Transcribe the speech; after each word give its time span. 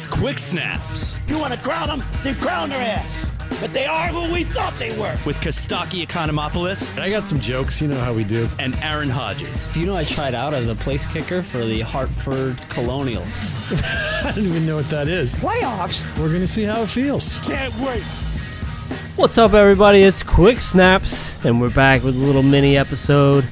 It's 0.00 0.06
Quick 0.06 0.38
Snaps 0.38 1.18
You 1.26 1.38
want 1.38 1.52
to 1.52 1.60
crown 1.60 1.88
them? 1.88 2.02
Then 2.24 2.34
crown 2.40 2.70
their 2.70 2.80
ass. 2.80 3.28
But 3.60 3.74
they 3.74 3.84
are 3.84 4.08
who 4.08 4.32
we 4.32 4.44
thought 4.44 4.74
they 4.76 4.98
were. 4.98 5.14
with 5.26 5.36
Kostaki 5.40 6.06
Economopoulos 6.06 6.98
I 6.98 7.10
got 7.10 7.28
some 7.28 7.38
jokes, 7.38 7.82
you 7.82 7.88
know 7.88 8.00
how 8.00 8.14
we 8.14 8.24
do. 8.24 8.48
and 8.58 8.74
Aaron 8.76 9.10
Hodges. 9.10 9.66
Do 9.74 9.80
you 9.80 9.84
know 9.84 9.94
I 9.94 10.04
tried 10.04 10.34
out 10.34 10.54
as 10.54 10.68
a 10.68 10.74
place 10.74 11.04
kicker 11.04 11.42
for 11.42 11.66
the 11.66 11.82
Hartford 11.82 12.56
Colonials? 12.70 13.70
I 14.24 14.32
don't 14.34 14.46
even 14.46 14.64
know 14.64 14.76
what 14.76 14.88
that 14.88 15.06
is. 15.06 15.36
Playoffs? 15.36 16.02
We're 16.18 16.28
going 16.28 16.40
to 16.40 16.46
see 16.46 16.62
how 16.62 16.80
it 16.80 16.88
feels. 16.88 17.38
Can't 17.40 17.74
wait. 17.80 18.02
What's 19.16 19.36
up, 19.36 19.52
everybody? 19.52 20.00
It's 20.02 20.22
Quick 20.22 20.60
Snaps, 20.60 21.44
and 21.44 21.60
we're 21.60 21.68
back 21.68 22.02
with 22.04 22.16
a 22.16 22.24
little 22.24 22.42
mini 22.42 22.78
episode. 22.78 23.46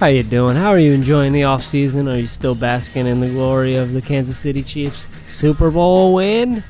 How 0.00 0.06
you 0.06 0.24
doing? 0.24 0.56
How 0.56 0.70
are 0.70 0.78
you 0.78 0.92
enjoying 0.92 1.32
the 1.32 1.44
off 1.44 1.64
season? 1.64 2.08
Are 2.08 2.16
you 2.16 2.26
still 2.26 2.56
basking 2.56 3.06
in 3.06 3.20
the 3.20 3.28
glory 3.28 3.76
of 3.76 3.92
the 3.92 4.02
Kansas 4.02 4.36
City 4.36 4.62
Chiefs 4.62 5.06
Super 5.28 5.70
Bowl 5.70 6.12
win? 6.14 6.64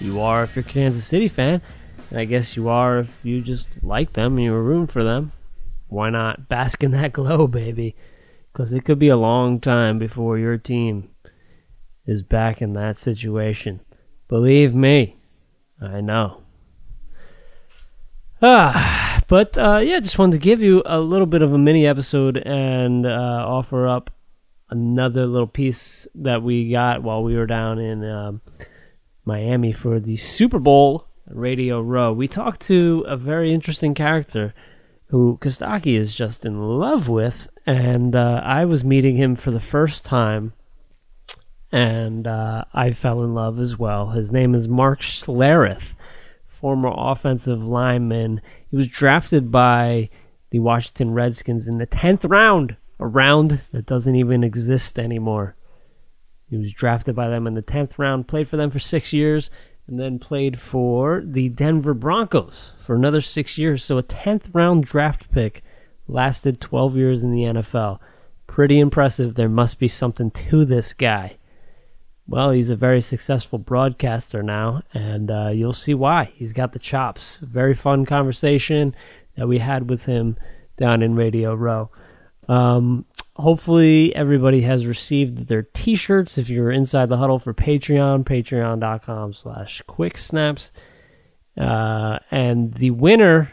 You 0.00 0.20
are 0.20 0.42
if 0.42 0.56
you're 0.56 0.64
a 0.64 0.68
Kansas 0.68 1.06
City 1.06 1.28
fan, 1.28 1.62
and 2.10 2.18
I 2.18 2.24
guess 2.24 2.56
you 2.56 2.68
are 2.68 2.98
if 2.98 3.20
you 3.22 3.40
just 3.40 3.82
like 3.84 4.14
them 4.14 4.36
and 4.36 4.44
you 4.44 4.50
were 4.50 4.64
rooting 4.64 4.88
for 4.88 5.04
them. 5.04 5.30
Why 5.86 6.10
not 6.10 6.48
bask 6.48 6.82
in 6.82 6.90
that 6.90 7.12
glow, 7.14 7.46
baby? 7.46 7.94
Because 8.52 8.72
it 8.72 8.84
could 8.84 8.98
be 8.98 9.08
a 9.08 9.16
long 9.16 9.60
time 9.60 10.00
before 10.00 10.36
your 10.36 10.58
team 10.58 11.10
is 12.04 12.22
back 12.22 12.60
in 12.60 12.72
that 12.72 12.98
situation. 12.98 13.80
Believe 14.26 14.74
me, 14.74 15.16
I 15.80 16.00
know. 16.00 16.42
Ah, 18.42 19.15
but 19.28 19.56
uh, 19.58 19.78
yeah, 19.78 20.00
just 20.00 20.18
wanted 20.18 20.34
to 20.34 20.38
give 20.38 20.62
you 20.62 20.82
a 20.86 21.00
little 21.00 21.26
bit 21.26 21.42
of 21.42 21.52
a 21.52 21.58
mini 21.58 21.86
episode 21.86 22.36
and 22.36 23.06
uh, 23.06 23.44
offer 23.46 23.88
up 23.88 24.10
another 24.70 25.26
little 25.26 25.46
piece 25.46 26.06
that 26.14 26.42
we 26.42 26.70
got 26.70 27.02
while 27.02 27.22
we 27.22 27.36
were 27.36 27.46
down 27.46 27.78
in 27.78 28.04
um, 28.04 28.40
Miami 29.24 29.72
for 29.72 30.00
the 30.00 30.16
Super 30.16 30.58
Bowl 30.58 31.06
Radio 31.26 31.80
Row. 31.80 32.12
We 32.12 32.28
talked 32.28 32.62
to 32.62 33.04
a 33.06 33.16
very 33.16 33.52
interesting 33.52 33.94
character 33.94 34.54
who 35.06 35.38
Kostaki 35.40 35.96
is 35.96 36.14
just 36.14 36.44
in 36.44 36.60
love 36.60 37.08
with, 37.08 37.48
and 37.64 38.14
uh, 38.14 38.40
I 38.44 38.64
was 38.64 38.84
meeting 38.84 39.16
him 39.16 39.36
for 39.36 39.50
the 39.50 39.60
first 39.60 40.04
time, 40.04 40.52
and 41.70 42.26
uh, 42.26 42.64
I 42.74 42.92
fell 42.92 43.22
in 43.22 43.34
love 43.34 43.58
as 43.60 43.78
well. 43.78 44.10
His 44.10 44.32
name 44.32 44.54
is 44.54 44.66
Mark 44.66 45.00
Schlereth 45.00 45.94
former 46.56 46.90
offensive 46.92 47.62
lineman. 47.62 48.40
He 48.76 48.78
was 48.78 48.88
drafted 48.88 49.50
by 49.50 50.10
the 50.50 50.58
Washington 50.58 51.14
Redskins 51.14 51.66
in 51.66 51.78
the 51.78 51.86
10th 51.86 52.28
round, 52.28 52.76
a 53.00 53.06
round 53.06 53.62
that 53.72 53.86
doesn't 53.86 54.16
even 54.16 54.44
exist 54.44 54.98
anymore. 54.98 55.56
He 56.50 56.58
was 56.58 56.74
drafted 56.74 57.16
by 57.16 57.30
them 57.30 57.46
in 57.46 57.54
the 57.54 57.62
10th 57.62 57.98
round, 57.98 58.28
played 58.28 58.50
for 58.50 58.58
them 58.58 58.70
for 58.70 58.78
six 58.78 59.14
years, 59.14 59.48
and 59.86 59.98
then 59.98 60.18
played 60.18 60.60
for 60.60 61.22
the 61.24 61.48
Denver 61.48 61.94
Broncos 61.94 62.72
for 62.76 62.94
another 62.94 63.22
six 63.22 63.56
years. 63.56 63.82
So 63.82 63.96
a 63.96 64.02
10th 64.02 64.50
round 64.52 64.84
draft 64.84 65.32
pick 65.32 65.62
lasted 66.06 66.60
12 66.60 66.98
years 66.98 67.22
in 67.22 67.32
the 67.32 67.44
NFL. 67.44 67.98
Pretty 68.46 68.78
impressive. 68.78 69.36
There 69.36 69.48
must 69.48 69.78
be 69.78 69.88
something 69.88 70.30
to 70.32 70.66
this 70.66 70.92
guy. 70.92 71.38
Well, 72.28 72.50
he's 72.50 72.70
a 72.70 72.76
very 72.76 73.00
successful 73.00 73.58
broadcaster 73.58 74.42
now, 74.42 74.82
and 74.92 75.30
uh, 75.30 75.50
you'll 75.50 75.72
see 75.72 75.94
why. 75.94 76.32
He's 76.34 76.52
got 76.52 76.72
the 76.72 76.78
chops. 76.80 77.38
Very 77.40 77.74
fun 77.74 78.04
conversation 78.04 78.96
that 79.36 79.46
we 79.46 79.58
had 79.58 79.88
with 79.88 80.06
him 80.06 80.36
down 80.76 81.02
in 81.02 81.14
Radio 81.14 81.54
Row. 81.54 81.90
Um, 82.48 83.04
hopefully, 83.36 84.14
everybody 84.16 84.62
has 84.62 84.86
received 84.86 85.46
their 85.46 85.62
T-shirts. 85.62 86.36
If 86.36 86.48
you're 86.48 86.72
inside 86.72 87.08
the 87.08 87.16
huddle 87.16 87.38
for 87.38 87.54
Patreon, 87.54 88.24
patreon.com 88.24 89.32
slash 89.32 89.82
quick 89.86 90.18
snaps. 90.18 90.72
Uh, 91.56 92.18
and 92.30 92.74
the 92.74 92.90
winner 92.90 93.52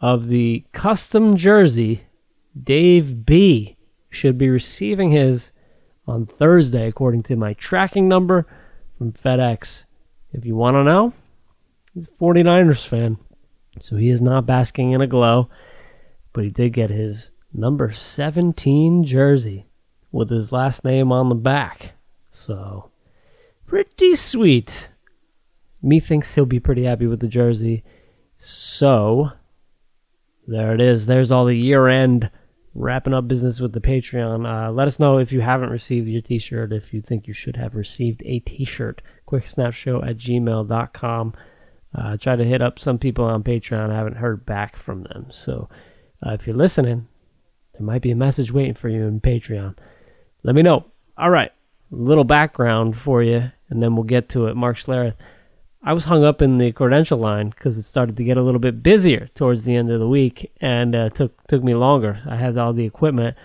of 0.00 0.28
the 0.28 0.64
custom 0.72 1.36
jersey, 1.36 2.04
Dave 2.60 3.26
B, 3.26 3.76
should 4.10 4.38
be 4.38 4.48
receiving 4.48 5.10
his 5.10 5.50
on 6.08 6.26
Thursday, 6.26 6.88
according 6.88 7.22
to 7.24 7.36
my 7.36 7.52
tracking 7.54 8.08
number 8.08 8.46
from 8.96 9.12
FedEx. 9.12 9.84
If 10.32 10.44
you 10.44 10.56
want 10.56 10.74
to 10.76 10.84
know, 10.84 11.12
he's 11.94 12.06
a 12.06 12.10
49ers 12.10 12.86
fan. 12.86 13.18
So 13.80 13.96
he 13.96 14.08
is 14.08 14.20
not 14.20 14.46
basking 14.46 14.92
in 14.92 15.00
a 15.00 15.06
glow, 15.06 15.48
but 16.32 16.44
he 16.44 16.50
did 16.50 16.72
get 16.72 16.90
his 16.90 17.30
number 17.52 17.92
17 17.92 19.04
jersey 19.04 19.66
with 20.10 20.30
his 20.30 20.52
last 20.52 20.84
name 20.84 21.12
on 21.12 21.28
the 21.28 21.34
back. 21.34 21.92
So 22.30 22.90
pretty 23.66 24.16
sweet. 24.16 24.88
Me 25.82 26.00
thinks 26.00 26.34
he'll 26.34 26.46
be 26.46 26.60
pretty 26.60 26.84
happy 26.84 27.06
with 27.06 27.20
the 27.20 27.28
jersey. 27.28 27.84
So 28.38 29.30
there 30.46 30.74
it 30.74 30.80
is. 30.80 31.06
There's 31.06 31.30
all 31.30 31.44
the 31.44 31.56
year 31.56 31.88
end 31.88 32.30
wrapping 32.74 33.14
up 33.14 33.28
business 33.28 33.60
with 33.60 33.72
the 33.72 33.80
Patreon. 33.80 34.46
Uh, 34.46 34.70
let 34.70 34.86
us 34.86 34.98
know 34.98 35.18
if 35.18 35.32
you 35.32 35.40
haven't 35.40 35.70
received 35.70 36.08
your 36.08 36.22
t 36.22 36.38
shirt, 36.38 36.72
if 36.72 36.92
you 36.92 37.00
think 37.00 37.26
you 37.26 37.34
should 37.34 37.56
have 37.56 37.74
received 37.74 38.22
a 38.24 38.40
t 38.40 38.64
shirt. 38.64 39.02
Quicksnapshow 39.26 40.08
at 40.08 40.16
gmail.com. 40.18 41.34
Uh, 41.94 42.16
try 42.16 42.36
to 42.36 42.44
hit 42.44 42.62
up 42.62 42.78
some 42.78 42.98
people 42.98 43.24
on 43.24 43.42
Patreon. 43.42 43.90
I 43.90 43.96
haven't 43.96 44.16
heard 44.16 44.44
back 44.44 44.76
from 44.76 45.04
them. 45.04 45.26
So 45.30 45.68
uh, 46.24 46.32
if 46.32 46.46
you're 46.46 46.56
listening, 46.56 47.08
there 47.72 47.82
might 47.82 48.02
be 48.02 48.10
a 48.10 48.16
message 48.16 48.52
waiting 48.52 48.74
for 48.74 48.88
you 48.88 49.04
in 49.04 49.20
Patreon. 49.20 49.76
Let 50.42 50.54
me 50.54 50.62
know. 50.62 50.84
All 51.16 51.30
right. 51.30 51.52
Little 51.90 52.24
background 52.24 52.96
for 52.96 53.22
you, 53.22 53.50
and 53.70 53.82
then 53.82 53.94
we'll 53.94 54.04
get 54.04 54.28
to 54.30 54.46
it. 54.46 54.56
Mark 54.56 54.76
Schlereth. 54.76 55.14
I 55.82 55.92
was 55.92 56.04
hung 56.04 56.24
up 56.24 56.42
in 56.42 56.58
the 56.58 56.72
credential 56.72 57.18
line 57.18 57.50
because 57.50 57.78
it 57.78 57.84
started 57.84 58.16
to 58.16 58.24
get 58.24 58.36
a 58.36 58.42
little 58.42 58.58
bit 58.58 58.82
busier 58.82 59.28
towards 59.34 59.64
the 59.64 59.76
end 59.76 59.90
of 59.90 60.00
the 60.00 60.08
week, 60.08 60.50
and 60.60 60.94
uh, 60.94 61.10
took 61.10 61.46
took 61.46 61.62
me 61.62 61.74
longer. 61.74 62.20
I 62.28 62.36
had 62.36 62.58
all 62.58 62.72
the 62.72 62.84
equipment, 62.84 63.36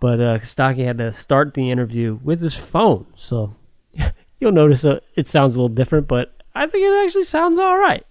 but 0.00 0.20
uh, 0.20 0.40
Stocky 0.40 0.84
had 0.84 0.98
to 0.98 1.12
start 1.12 1.54
the 1.54 1.70
interview 1.70 2.18
with 2.22 2.40
his 2.40 2.54
phone, 2.54 3.06
so 3.14 3.54
you'll 4.40 4.52
notice 4.52 4.84
uh, 4.84 5.00
it 5.14 5.28
sounds 5.28 5.54
a 5.54 5.58
little 5.58 5.74
different, 5.74 6.08
but 6.08 6.42
I 6.54 6.66
think 6.66 6.84
it 6.84 7.04
actually 7.04 7.24
sounds 7.24 7.58
all 7.58 7.78
right. 7.78 8.06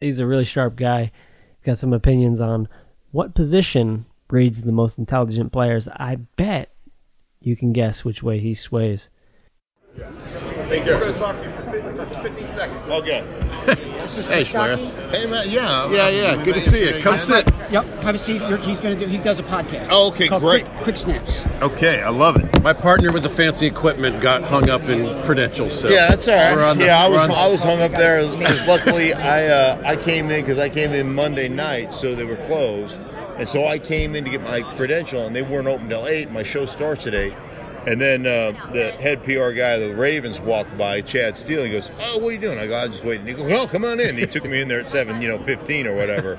He's 0.00 0.18
a 0.18 0.26
really 0.26 0.44
sharp 0.44 0.76
guy. 0.76 1.12
Got 1.64 1.78
some 1.78 1.92
opinions 1.92 2.40
on 2.40 2.68
what 3.12 3.34
position 3.34 4.04
breeds 4.28 4.62
the 4.62 4.72
most 4.72 4.98
intelligent 4.98 5.52
players. 5.52 5.88
I 5.88 6.16
bet 6.36 6.70
you 7.40 7.56
can 7.56 7.72
guess 7.72 8.04
which 8.04 8.22
way 8.22 8.40
he 8.40 8.54
sways. 8.54 9.08
We're 9.96 10.84
going 10.84 11.12
to 11.12 11.18
talk 11.18 11.38
to 11.38 11.44
you 11.44 11.52
for 11.52 11.62
15, 11.70 11.81
for 11.81 11.81
15 12.22 12.50
seconds. 12.50 12.88
Okay. 12.90 13.24
Hey, 13.66 14.44
Schlereth. 14.44 15.10
Hey, 15.10 15.26
man. 15.26 15.44
Yeah. 15.48 15.90
Yeah, 15.90 16.08
yeah. 16.08 16.44
Good 16.44 16.54
to 16.54 16.60
see 16.60 16.88
you. 16.96 17.02
Come 17.02 17.18
sit. 17.18 17.48
Yep, 17.70 17.84
have 18.02 18.14
a 18.14 18.18
seat. 18.18 18.42
You're, 18.42 18.58
he's 18.58 18.80
gonna 18.80 18.96
do. 18.96 19.06
He 19.06 19.18
does 19.18 19.38
a 19.38 19.42
podcast. 19.42 19.86
Oh, 19.90 20.08
okay, 20.08 20.28
called 20.28 20.42
great. 20.42 20.64
Quick, 20.66 20.82
quick 20.82 20.96
snaps. 20.96 21.42
Okay, 21.62 22.02
I 22.02 22.10
love 22.10 22.36
it. 22.36 22.62
My 22.62 22.72
partner 22.72 23.12
with 23.12 23.22
the 23.22 23.28
fancy 23.28 23.66
equipment 23.66 24.20
got 24.20 24.42
hung 24.42 24.68
up 24.68 24.82
in 24.88 25.22
credentials. 25.22 25.78
So 25.78 25.88
Yeah, 25.88 26.08
that's 26.08 26.26
all 26.28 26.34
right. 26.36 26.54
We're 26.56 26.64
on 26.64 26.78
the- 26.78 26.84
yeah, 26.86 26.98
I 27.02 27.08
we're 27.08 27.14
was 27.14 27.24
on- 27.24 27.30
I 27.30 27.48
was 27.48 27.62
hung 27.62 27.80
up 27.80 27.92
there 27.92 28.28
because 28.36 28.60
luckily 28.68 29.14
I 29.14 29.46
uh, 29.46 29.82
I 29.84 29.96
came 29.96 30.30
in 30.30 30.40
because 30.42 30.58
I 30.58 30.68
came 30.68 30.92
in 30.92 31.14
Monday 31.14 31.48
night, 31.48 31.94
so 31.94 32.14
they 32.14 32.24
were 32.24 32.36
closed, 32.36 32.98
and 33.38 33.48
so 33.48 33.66
I 33.66 33.78
came 33.78 34.14
in 34.16 34.24
to 34.24 34.30
get 34.30 34.42
my 34.42 34.60
credential, 34.76 35.26
and 35.26 35.34
they 35.34 35.42
weren't 35.42 35.68
open 35.68 35.88
till 35.88 36.06
eight. 36.06 36.30
My 36.30 36.42
show 36.42 36.66
starts 36.66 37.06
at 37.06 37.14
eight. 37.14 37.32
And 37.86 38.00
then 38.00 38.26
uh, 38.26 38.52
the 38.72 38.92
head 38.92 39.24
PR 39.24 39.50
guy 39.50 39.72
of 39.72 39.80
the 39.80 39.94
Ravens 39.94 40.40
walked 40.40 40.76
by, 40.78 41.00
Chad 41.00 41.36
Steele. 41.36 41.64
He 41.64 41.70
goes, 41.70 41.90
"Oh, 42.00 42.18
what 42.18 42.28
are 42.28 42.32
you 42.32 42.38
doing?" 42.38 42.58
I 42.58 42.66
go, 42.66 42.76
"I'm 42.76 42.92
just 42.92 43.04
waiting." 43.04 43.26
He 43.26 43.34
goes, 43.34 43.50
"Oh, 43.52 43.66
come 43.66 43.84
on 43.84 43.98
in." 43.98 44.16
He 44.16 44.26
took 44.26 44.44
me 44.44 44.60
in 44.60 44.68
there 44.68 44.80
at 44.80 44.88
seven, 44.88 45.20
you 45.20 45.28
know, 45.28 45.38
fifteen 45.38 45.86
or 45.86 45.94
whatever. 45.94 46.36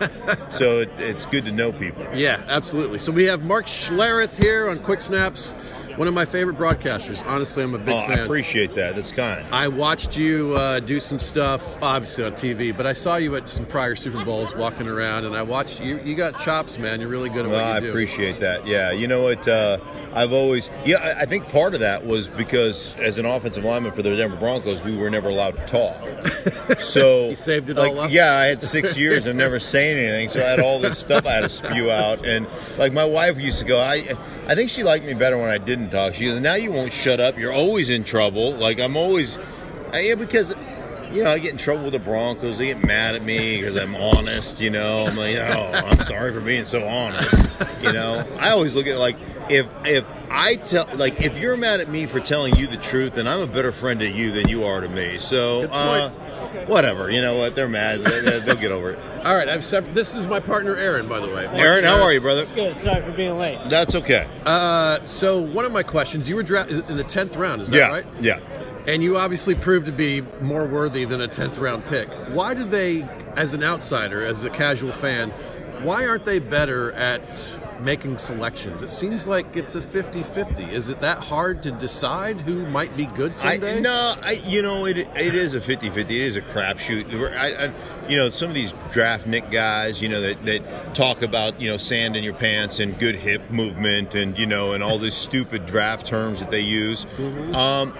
so 0.51 0.79
it, 0.79 0.91
it's 0.97 1.25
good 1.25 1.45
to 1.45 1.51
know 1.51 1.71
people. 1.71 2.05
Yeah, 2.13 2.43
absolutely. 2.47 2.99
So 2.99 3.11
we 3.11 3.25
have 3.25 3.43
Mark 3.43 3.65
Schlereth 3.67 4.41
here 4.41 4.69
on 4.69 4.79
Quick 4.79 5.01
Snaps, 5.01 5.53
one 5.95 6.07
of 6.07 6.13
my 6.13 6.25
favorite 6.25 6.57
broadcasters. 6.57 7.25
Honestly, 7.25 7.63
I'm 7.63 7.73
a 7.75 7.77
big 7.77 7.89
Oh, 7.93 7.97
I 7.97 8.13
appreciate 8.15 8.73
that. 8.75 8.95
That's 8.95 9.11
kind. 9.11 9.45
I 9.53 9.67
watched 9.67 10.17
you 10.17 10.53
uh, 10.55 10.79
do 10.79 10.99
some 10.99 11.19
stuff, 11.19 11.63
obviously 11.81 12.23
on 12.23 12.33
TV, 12.33 12.75
but 12.75 12.85
I 12.87 12.93
saw 12.93 13.17
you 13.17 13.35
at 13.35 13.47
some 13.49 13.65
prior 13.65 13.95
Super 13.95 14.23
Bowls 14.25 14.55
walking 14.55 14.87
around, 14.87 15.25
and 15.25 15.35
I 15.35 15.41
watched 15.43 15.79
you. 15.81 15.99
You 16.03 16.15
got 16.15 16.39
chops, 16.39 16.77
man. 16.77 16.99
You're 16.99 17.09
really 17.09 17.29
good 17.29 17.45
at 17.45 17.51
Well, 17.51 17.59
what 17.63 17.69
you 17.71 17.75
I 17.77 17.79
do. 17.81 17.89
appreciate 17.89 18.39
that. 18.39 18.65
Yeah, 18.65 18.91
you 18.91 19.07
know 19.07 19.21
what? 19.23 19.47
Uh, 19.47 19.77
I've 20.15 20.31
always, 20.33 20.69
yeah, 20.85 20.97
I- 20.97 21.21
I 21.21 21.25
think 21.25 21.49
part 21.49 21.73
of 21.73 21.79
that 21.79 22.05
was 22.05 22.27
because 22.27 22.95
as 22.99 23.17
an 23.17 23.25
offensive 23.25 23.63
lineman 23.63 23.91
for 23.93 24.03
the 24.03 24.15
Denver 24.15 24.35
Broncos, 24.37 24.83
we 24.83 24.95
were 24.95 25.09
never 25.09 25.29
allowed 25.29 25.55
to 25.57 25.65
talk. 25.65 25.99
So 26.79 27.29
You 27.29 27.35
saved 27.35 27.69
it 27.69 27.75
like, 27.77 27.91
all 27.91 27.99
up? 28.01 28.11
Yeah, 28.11 28.35
I 28.35 28.45
had 28.45 28.61
six 28.61 28.97
years 28.97 29.25
of 29.25 29.35
never 29.35 29.59
saying 29.59 29.97
anything, 29.97 30.29
so 30.29 30.39
I 30.45 30.49
had 30.49 30.59
all 30.61 30.79
this 30.79 30.97
stuff 30.97 31.25
I 31.25 31.33
had 31.33 31.41
to 31.41 31.49
spew 31.49 31.91
out. 31.91 32.25
And 32.25 32.47
like 32.77 32.93
my 32.93 33.03
wife 33.03 33.37
used 33.39 33.59
to 33.59 33.65
go, 33.65 33.79
I, 33.79 34.15
I 34.47 34.55
think 34.55 34.69
she 34.69 34.83
liked 34.83 35.05
me 35.05 35.13
better 35.13 35.37
when 35.37 35.49
I 35.49 35.57
didn't 35.57 35.89
talk. 35.91 36.15
She 36.15 36.25
goes, 36.25 36.39
now 36.39 36.55
you 36.55 36.71
won't 36.71 36.91
shut 36.93 37.19
up. 37.19 37.37
You're 37.37 37.53
always 37.53 37.89
in 37.89 38.03
trouble. 38.03 38.53
Like 38.53 38.79
I'm 38.79 38.97
always, 38.97 39.37
uh, 39.37 39.97
yeah, 40.01 40.15
because 40.15 40.55
you 41.11 41.23
know, 41.23 41.31
I 41.31 41.37
get 41.39 41.51
in 41.51 41.57
trouble 41.57 41.83
with 41.83 41.93
the 41.93 41.99
Broncos. 41.99 42.57
They 42.57 42.65
get 42.67 42.83
mad 42.83 43.13
at 43.15 43.23
me 43.23 43.57
because 43.57 43.75
I'm 43.77 43.95
honest. 43.95 44.59
You 44.59 44.71
know, 44.71 45.05
I'm 45.05 45.15
like, 45.15 45.35
oh, 45.37 45.71
I'm 45.73 45.99
sorry 46.01 46.33
for 46.33 46.41
being 46.41 46.65
so 46.65 46.87
honest. 46.87 47.35
You 47.83 47.93
know, 47.93 48.25
I 48.39 48.49
always 48.49 48.75
look 48.75 48.87
at 48.87 48.93
it 48.95 48.99
like 48.99 49.15
if 49.49 49.71
if 49.85 50.09
I 50.29 50.55
tell 50.55 50.87
like 50.95 51.21
if 51.21 51.37
you're 51.37 51.55
mad 51.55 51.79
at 51.81 51.89
me 51.89 52.05
for 52.07 52.19
telling 52.19 52.55
you 52.55 52.65
the 52.67 52.77
truth, 52.77 53.13
then 53.15 53.27
I'm 53.27 53.41
a 53.41 53.47
better 53.47 53.71
friend 53.71 53.99
to 53.99 54.09
you 54.09 54.31
than 54.31 54.49
you 54.49 54.63
are 54.65 54.81
to 54.81 54.89
me. 54.89 55.19
So, 55.19 55.63
uh, 55.71 56.09
whatever. 56.65 57.09
You 57.11 57.21
know 57.21 57.37
what? 57.37 57.53
They're 57.55 57.69
mad. 57.69 58.03
They, 58.03 58.19
they- 58.21 58.39
they'll 58.39 58.55
get 58.55 58.71
over 58.71 58.91
it. 58.93 58.99
All 59.23 59.35
right, 59.35 59.47
I've 59.47 59.63
sep- 59.63 59.93
this 59.93 60.13
is 60.13 60.25
my 60.25 60.41
partner 60.41 60.75
Aaron, 60.75 61.07
by 61.07 61.19
the 61.21 61.27
way. 61.27 61.45
Aaron, 61.53 61.85
how 61.85 62.01
are 62.01 62.11
you, 62.11 62.19
brother? 62.19 62.45
Good. 62.55 62.77
Sorry 62.77 63.01
for 63.01 63.11
being 63.13 63.37
late. 63.37 63.57
That's 63.69 63.95
okay. 63.95 64.27
Uh, 64.45 64.99
so 65.05 65.39
one 65.39 65.63
of 65.63 65.71
my 65.71 65.81
questions, 65.83 66.27
you 66.27 66.35
were 66.35 66.43
drafted 66.43 66.89
in 66.89 66.97
the 66.97 67.05
tenth 67.05 67.37
round, 67.37 67.61
is 67.61 67.69
that 67.69 67.77
Yeah, 67.77 67.87
right? 67.87 68.05
yeah. 68.19 68.39
And 68.85 69.01
you 69.01 69.17
obviously 69.17 69.55
proved 69.55 69.85
to 69.85 69.93
be 69.93 70.21
more 70.41 70.65
worthy 70.67 71.05
than 71.05 71.21
a 71.21 71.27
tenth 71.29 71.57
round 71.57 71.85
pick. 71.85 72.09
Why 72.33 72.53
do 72.53 72.65
they, 72.65 73.03
as 73.37 73.53
an 73.53 73.63
outsider, 73.63 74.25
as 74.25 74.43
a 74.43 74.49
casual 74.49 74.91
fan, 74.91 75.29
why 75.83 76.05
aren't 76.05 76.25
they 76.25 76.39
better 76.39 76.91
at 76.91 77.55
making 77.83 78.17
selections? 78.17 78.81
It 78.81 78.89
seems 78.89 79.27
like 79.27 79.55
it's 79.55 79.75
a 79.75 79.81
50-50. 79.81 80.71
Is 80.71 80.89
it 80.89 80.99
that 81.01 81.17
hard 81.19 81.61
to 81.63 81.71
decide 81.71 82.41
who 82.41 82.65
might 82.67 82.95
be 82.95 83.05
good 83.07 83.31
I, 83.31 83.35
someday? 83.35 83.81
no, 83.81 84.15
I, 84.21 84.41
you 84.45 84.61
know, 84.61 84.85
it, 84.85 84.97
it 84.97 85.35
is 85.35 85.55
a 85.55 85.59
50-50. 85.59 85.97
It 85.97 86.11
is 86.11 86.37
a 86.37 86.41
crapshoot. 86.41 87.35
I, 87.35 87.65
I, 87.65 87.73
you 88.07 88.17
know, 88.17 88.29
some 88.29 88.49
of 88.49 88.55
these 88.55 88.73
draftnik 88.91 89.51
guys, 89.51 90.01
you 90.01 90.09
know, 90.09 90.21
that, 90.21 90.43
that 90.45 90.95
talk 90.95 91.21
about, 91.21 91.59
you 91.59 91.69
know, 91.69 91.77
sand 91.77 92.15
in 92.15 92.23
your 92.23 92.33
pants 92.33 92.79
and 92.79 92.97
good 92.99 93.15
hip 93.15 93.49
movement 93.51 94.15
and, 94.15 94.37
you 94.37 94.45
know, 94.45 94.73
and 94.73 94.83
all 94.83 94.97
these 94.97 95.15
stupid 95.15 95.65
draft 95.65 96.05
terms 96.05 96.39
that 96.39 96.51
they 96.51 96.61
use. 96.61 97.05
Um, 97.53 97.97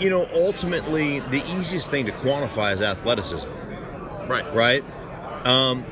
you 0.00 0.10
know, 0.10 0.28
ultimately, 0.34 1.20
the 1.20 1.42
easiest 1.56 1.90
thing 1.90 2.06
to 2.06 2.12
quantify 2.12 2.74
is 2.74 2.82
athleticism 2.82 3.48
Right. 4.28 4.54
right? 4.54 4.84
Um, 5.44 5.84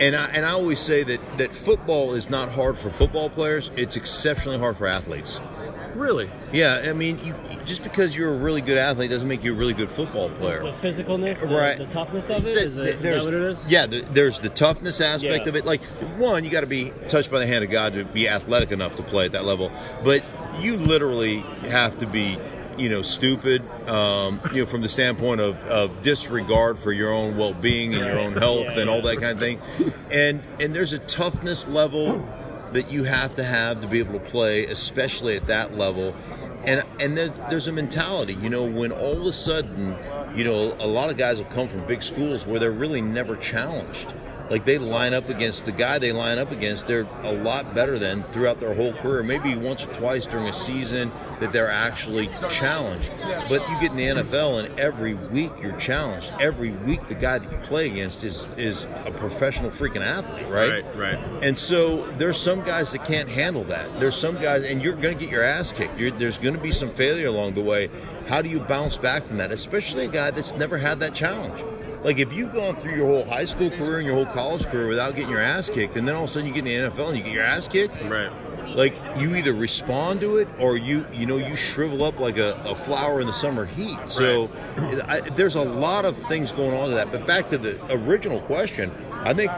and 0.00 0.16
I 0.16 0.26
and 0.26 0.44
I 0.46 0.50
always 0.52 0.80
say 0.80 1.02
that 1.04 1.20
that 1.38 1.54
football 1.54 2.14
is 2.14 2.28
not 2.30 2.50
hard 2.50 2.78
for 2.78 2.90
football 2.90 3.30
players; 3.30 3.70
it's 3.76 3.96
exceptionally 3.96 4.58
hard 4.58 4.76
for 4.78 4.86
athletes. 4.86 5.40
Really? 5.94 6.30
Yeah, 6.54 6.84
I 6.86 6.94
mean, 6.94 7.18
you 7.22 7.34
just 7.66 7.82
because 7.82 8.16
you're 8.16 8.32
a 8.32 8.38
really 8.38 8.62
good 8.62 8.78
athlete 8.78 9.10
doesn't 9.10 9.28
make 9.28 9.44
you 9.44 9.52
a 9.52 9.56
really 9.56 9.74
good 9.74 9.90
football 9.90 10.30
player. 10.30 10.62
The 10.62 10.72
physicalness, 10.72 11.40
the, 11.40 11.54
Right. 11.54 11.76
the 11.76 11.84
toughness 11.84 12.30
of 12.30 12.46
it, 12.46 12.54
Th- 12.54 12.66
is, 12.66 12.76
it, 12.78 12.86
is 12.86 13.00
that 13.02 13.24
what 13.26 13.34
it 13.34 13.42
is? 13.42 13.68
Yeah, 13.68 13.84
the, 13.86 14.00
there's 14.00 14.40
the 14.40 14.48
toughness 14.48 15.02
aspect 15.02 15.44
Yeah. 15.44 15.50
of 15.50 15.56
it. 15.56 15.66
Like, 15.66 15.82
one, 16.18 16.44
you 16.44 16.50
got 16.50 16.62
to 16.62 16.66
be 16.66 16.92
touched 17.10 17.30
by 17.30 17.40
the 17.40 17.46
hand 17.46 17.62
of 17.62 17.70
God 17.70 17.92
to 17.92 18.04
be 18.06 18.26
athletic 18.26 18.72
enough 18.72 18.96
to 18.96 19.02
play 19.02 19.26
at 19.26 19.32
that 19.32 19.44
level. 19.44 19.70
But 20.02 20.24
you 20.60 20.76
literally 20.78 21.40
have 21.68 21.98
to 21.98 22.06
be, 22.06 22.38
you 22.78 22.88
know, 22.88 23.02
stupid, 23.02 23.62
um, 23.88 24.40
you 24.52 24.62
know, 24.62 24.66
from 24.66 24.82
the 24.82 24.88
standpoint 24.88 25.40
of, 25.40 25.56
of 25.64 26.02
disregard 26.02 26.78
for 26.78 26.92
your 26.92 27.12
own 27.12 27.36
well-being 27.36 27.94
and 27.94 28.04
your 28.04 28.18
own 28.18 28.32
health 28.38 28.64
Yeah, 28.64 28.80
and 28.80 28.90
all 28.90 29.02
that 29.02 29.18
kind 29.18 29.32
of 29.32 29.38
thing. 29.38 29.60
And 30.10 30.42
and 30.60 30.74
there's 30.74 30.92
a 30.92 30.98
toughness 31.00 31.68
level 31.68 32.26
that 32.72 32.90
you 32.90 33.04
have 33.04 33.34
to 33.36 33.44
have 33.44 33.80
to 33.82 33.86
be 33.86 33.98
able 33.98 34.14
to 34.18 34.24
play, 34.24 34.66
especially 34.66 35.36
at 35.36 35.46
that 35.46 35.76
level. 35.76 36.14
And 36.64 36.82
and 37.00 37.16
there, 37.16 37.28
there's 37.50 37.66
a 37.66 37.72
mentality, 37.72 38.34
you 38.34 38.48
know, 38.48 38.64
when 38.64 38.92
all 38.92 39.20
of 39.20 39.26
a 39.26 39.32
sudden, 39.32 39.96
you 40.34 40.44
know, 40.44 40.76
a 40.78 40.86
lot 40.86 41.10
of 41.10 41.16
guys 41.16 41.38
will 41.38 41.50
come 41.50 41.68
from 41.68 41.86
big 41.86 42.02
schools 42.02 42.46
where 42.46 42.58
they're 42.58 42.70
really 42.70 43.00
never 43.00 43.36
challenged. 43.36 44.12
Like 44.52 44.66
they 44.66 44.76
line 44.76 45.14
up 45.14 45.30
against 45.30 45.64
the 45.64 45.72
guy 45.72 45.98
they 45.98 46.12
line 46.12 46.36
up 46.36 46.50
against, 46.50 46.86
they're 46.86 47.08
a 47.22 47.32
lot 47.32 47.74
better 47.74 47.98
than 47.98 48.22
throughout 48.24 48.60
their 48.60 48.74
whole 48.74 48.92
career. 48.92 49.22
Maybe 49.22 49.56
once 49.56 49.82
or 49.82 49.92
twice 49.94 50.26
during 50.26 50.46
a 50.46 50.52
season 50.52 51.10
that 51.40 51.52
they're 51.52 51.70
actually 51.70 52.26
challenged. 52.50 53.10
But 53.48 53.66
you 53.70 53.80
get 53.80 53.92
in 53.92 53.96
the 53.96 54.22
NFL 54.22 54.62
and 54.62 54.78
every 54.78 55.14
week 55.14 55.52
you're 55.62 55.76
challenged. 55.78 56.30
Every 56.38 56.70
week 56.70 57.08
the 57.08 57.14
guy 57.14 57.38
that 57.38 57.50
you 57.50 57.56
play 57.66 57.86
against 57.86 58.24
is 58.24 58.46
is 58.58 58.84
a 59.06 59.10
professional 59.10 59.70
freaking 59.70 60.04
athlete, 60.04 60.46
right? 60.48 60.84
Right, 60.84 60.96
right. 60.96 61.42
And 61.42 61.58
so 61.58 62.10
there's 62.18 62.38
some 62.38 62.62
guys 62.62 62.92
that 62.92 63.06
can't 63.06 63.30
handle 63.30 63.64
that. 63.64 64.00
There's 64.00 64.16
some 64.16 64.38
guys, 64.38 64.68
and 64.68 64.82
you're 64.82 64.96
going 64.96 65.16
to 65.16 65.24
get 65.24 65.30
your 65.30 65.44
ass 65.44 65.72
kicked. 65.72 65.98
You're, 65.98 66.10
there's 66.10 66.36
going 66.36 66.54
to 66.54 66.60
be 66.60 66.72
some 66.72 66.92
failure 66.92 67.28
along 67.28 67.54
the 67.54 67.62
way. 67.62 67.88
How 68.28 68.42
do 68.42 68.50
you 68.50 68.60
bounce 68.60 68.98
back 68.98 69.24
from 69.24 69.38
that? 69.38 69.50
Especially 69.50 70.04
a 70.04 70.08
guy 70.08 70.30
that's 70.30 70.52
never 70.52 70.76
had 70.76 71.00
that 71.00 71.14
challenge. 71.14 71.58
Like 72.02 72.18
if 72.18 72.32
you've 72.32 72.52
gone 72.52 72.76
through 72.76 72.96
your 72.96 73.06
whole 73.06 73.24
high 73.24 73.44
school 73.44 73.70
career 73.70 73.98
and 73.98 74.06
your 74.06 74.16
whole 74.16 74.26
college 74.26 74.66
career 74.66 74.88
without 74.88 75.14
getting 75.14 75.30
your 75.30 75.40
ass 75.40 75.70
kicked, 75.70 75.96
and 75.96 76.06
then 76.06 76.14
all 76.16 76.24
of 76.24 76.30
a 76.30 76.32
sudden 76.32 76.48
you 76.48 76.54
get 76.54 76.66
in 76.66 76.82
the 76.82 76.90
NFL 76.90 77.08
and 77.08 77.16
you 77.18 77.22
get 77.22 77.32
your 77.32 77.44
ass 77.44 77.68
kicked, 77.68 77.94
Right. 78.04 78.30
like 78.74 78.96
you 79.16 79.36
either 79.36 79.54
respond 79.54 80.20
to 80.22 80.36
it 80.38 80.48
or 80.58 80.76
you 80.76 81.06
you 81.12 81.26
know 81.26 81.36
you 81.36 81.54
shrivel 81.54 82.02
up 82.04 82.18
like 82.18 82.38
a, 82.38 82.60
a 82.64 82.74
flower 82.74 83.20
in 83.20 83.26
the 83.26 83.32
summer 83.32 83.64
heat. 83.64 83.98
So 84.06 84.50
I, 85.06 85.20
there's 85.20 85.54
a 85.54 85.64
lot 85.64 86.04
of 86.04 86.16
things 86.28 86.50
going 86.50 86.74
on 86.74 86.88
to 86.88 86.94
that. 86.96 87.12
But 87.12 87.26
back 87.26 87.48
to 87.50 87.58
the 87.58 87.78
original 87.94 88.40
question 88.42 88.92
i 89.24 89.32
think 89.32 89.50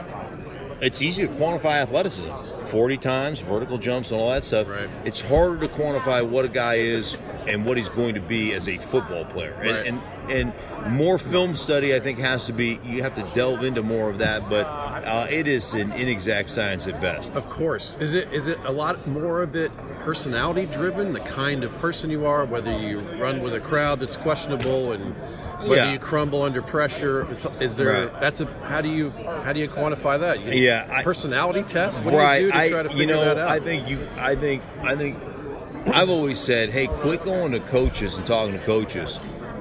it's 0.81 1.01
easy 1.01 1.25
to 1.25 1.31
quantify 1.33 1.81
athleticism. 1.81 2.29
40 2.65 2.97
times 2.97 3.39
vertical 3.39 3.77
jumps 3.77 4.11
and 4.11 4.19
all 4.19 4.29
that 4.29 4.43
stuff. 4.43 4.67
Right. 4.67 4.89
it's 5.05 5.21
harder 5.21 5.57
to 5.65 5.73
quantify 5.73 6.21
what 6.27 6.43
a 6.45 6.49
guy 6.49 6.75
is 6.75 7.17
and 7.47 7.65
what 7.65 7.77
he's 7.77 7.87
going 7.89 8.13
to 8.15 8.21
be 8.21 8.53
as 8.53 8.67
a 8.67 8.77
football 8.77 9.23
player. 9.25 9.55
Right. 9.57 9.67
and, 9.87 9.99
and 9.99 10.01
and 10.29 10.53
more 10.89 11.17
film 11.17 11.55
study 11.55 11.95
i 11.95 11.99
think 11.99 12.19
has 12.19 12.45
to 12.45 12.53
be 12.53 12.79
you 12.83 13.01
have 13.01 13.13
to 13.15 13.23
delve 13.33 13.63
into 13.63 13.81
more 13.81 14.09
of 14.09 14.17
that 14.17 14.47
but 14.49 14.65
uh, 14.67 15.25
it 15.29 15.47
is 15.47 15.73
an 15.73 15.91
inexact 15.93 16.49
science 16.49 16.87
at 16.87 16.99
best 16.99 17.33
Of 17.35 17.47
course. 17.49 17.95
Is 17.99 18.15
it 18.15 18.31
is 18.33 18.47
it 18.47 18.57
a 18.65 18.71
lot 18.71 19.05
more 19.07 19.41
of 19.43 19.55
it 19.55 19.71
personality 19.99 20.65
driven, 20.65 21.13
the 21.13 21.19
kind 21.19 21.63
of 21.63 21.71
person 21.77 22.09
you 22.09 22.25
are, 22.25 22.45
whether 22.45 22.75
you 22.77 22.99
run 23.19 23.41
with 23.41 23.53
a 23.53 23.59
crowd 23.59 23.99
that's 23.99 24.17
questionable 24.17 24.91
and 24.93 25.13
whether 25.67 25.75
Yeah. 25.75 25.91
you 25.93 25.99
crumble 25.99 26.41
under 26.43 26.61
pressure? 26.61 27.29
Is, 27.31 27.45
is 27.59 27.75
there 27.75 28.07
Right. 28.07 28.19
that's 28.21 28.39
a 28.41 28.45
how 28.63 28.81
do 28.81 28.89
you 28.89 29.11
how 29.43 29.53
do 29.53 29.59
you 29.59 29.67
quantify 29.69 30.19
that? 30.19 30.39
You- 30.41 30.53
Yeah, 30.53 30.87
I- 30.91 31.03
personality 31.03 31.63
test? 31.63 32.01
What 32.03 32.13
right. 32.15 32.39
do 32.39 32.45
you 32.47 32.51
do 32.51 32.57
to 32.57 32.63
I, 32.63 32.69
try 32.69 32.83
to 32.83 32.89
you 32.89 32.97
figure 32.97 33.15
know, 33.15 33.25
that 33.25 33.37
out? 33.37 33.47
I 33.49 33.59
think 33.59 33.87
you. 33.89 33.99
I 34.17 34.35
think. 34.35 34.63
I 34.83 34.95
think. 34.95 35.17
I've 35.93 36.09
always 36.09 36.39
said, 36.39 36.71
hey, 36.71 36.87
quit 36.87 37.23
going 37.23 37.51
to 37.51 37.59
coaches 37.59 38.17
and 38.17 38.25
talking 38.25 38.53
to 38.53 38.59
coaches. 38.65 39.19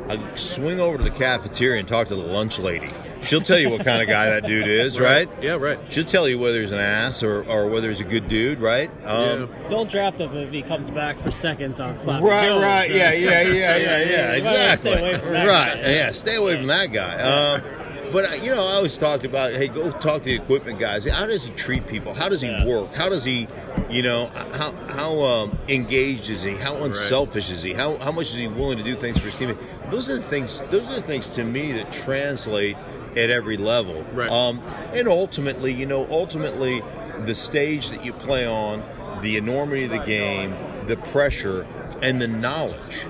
I 0.09 0.35
swing 0.37 0.81
over 0.81 0.99
to 0.99 1.05
the 1.05 1.11
cafeteria 1.11 1.81
and 1.81 1.89
talk 1.89 2.09
to 2.09 2.17
the 2.17 2.23
lunch 2.23 2.59
lady. 2.59 2.91
She'll 3.23 3.41
tell 3.41 3.59
you 3.59 3.71
what 3.71 3.85
kind 3.87 4.03
of 4.03 4.09
guy 4.09 4.27
that 4.29 4.47
dude 4.47 4.69
is, 4.69 5.01
right? 5.11 5.29
Yeah, 5.41 5.53
right. 5.55 5.79
She'll 5.89 6.05
tell 6.05 6.29
you 6.29 6.39
whether 6.39 6.61
he's 6.61 6.73
an 6.73 6.79
ass 6.79 7.23
or, 7.23 7.43
or 7.49 7.69
whether 7.69 7.89
he's 7.89 8.01
a 8.01 8.05
good 8.05 8.29
dude, 8.29 8.61
right? 8.61 8.91
Um, 9.07 9.49
Don't 9.71 9.91
draft 9.91 10.21
him 10.21 10.37
if 10.37 10.53
he 10.53 10.61
comes 10.63 10.91
back 10.91 11.19
for 11.21 11.31
seconds 11.31 11.81
on 11.81 11.95
slap. 11.95 12.23
Right, 12.23 12.47
Jones, 12.49 12.63
right, 12.65 12.91
yeah, 12.91 13.13
yeah, 13.15 13.43
yeah, 13.43 13.77
yeah, 13.77 13.77
yeah, 14.05 14.37
You 14.37 14.45
might 14.45 14.51
exactly. 14.51 14.91
Stay 14.93 15.01
away 15.01 15.19
from 15.21 15.33
that 15.33 15.47
right, 15.47 15.75
guy. 15.83 15.91
yeah, 15.93 16.13
stay 16.13 16.37
away 16.37 16.57
from 16.59 16.67
that 16.67 16.93
guy. 16.93 17.21
Um, 17.21 17.63
but 18.13 18.31
uh, 18.31 18.35
you 18.43 18.51
know, 18.51 18.65
I 18.65 18.75
always 18.75 18.97
talked 18.99 19.25
about, 19.25 19.53
hey, 19.53 19.69
go 19.69 19.91
talk 19.93 20.19
to 20.23 20.25
the 20.25 20.35
equipment 20.35 20.79
guys. 20.79 21.05
How 21.07 21.27
does 21.27 21.45
he 21.45 21.53
treat 21.55 21.87
people? 21.87 22.15
How 22.15 22.29
does 22.29 22.41
he 22.41 22.49
Yeah. 22.49 22.65
work? 22.65 22.93
How 22.95 23.09
does 23.09 23.25
he, 23.25 23.49
you 23.91 24.03
know, 24.03 24.27
how 24.53 24.73
how 24.89 25.21
um, 25.21 25.59
engaged 25.69 26.31
is 26.31 26.43
he? 26.43 26.53
How 26.53 26.77
unselfish 26.85 27.51
is 27.51 27.63
he? 27.63 27.73
How 27.73 27.99
how 27.99 28.13
much 28.13 28.31
is 28.31 28.37
he 28.37 28.49
willing 28.49 28.79
to 28.79 28.85
do 28.85 28.95
things 28.95 29.19
for 29.19 29.27
his 29.27 29.35
team? 29.37 29.59
Those 29.91 30.09
are 30.11 30.17
the 30.17 30.23
things. 30.23 30.63
Those 30.71 30.87
are 30.89 30.97
the 30.97 31.03
things 31.03 31.29
to 31.31 31.45
me 31.45 31.73
that 31.73 31.93
translate 31.93 32.77
at 33.17 33.31
every 33.31 33.57
level. 33.57 34.03
Right. 34.13 34.31
Um, 34.31 34.61
and 34.93 35.07
ultimately, 35.09 35.73
you 35.73 35.87
know, 35.87 36.07
ultimately, 36.11 36.83
the 37.27 37.35
stage 37.35 37.91
that 37.91 38.05
you 38.05 38.13
play 38.13 38.47
on, 38.47 38.83
the 39.23 39.37
enormity 39.37 39.85
of 39.85 39.91
the 39.91 39.99
game, 40.01 40.55
the 40.87 40.97
pressure, 40.97 41.67
and 42.03 42.21
the 42.21 42.29
knowledge. 42.29 43.07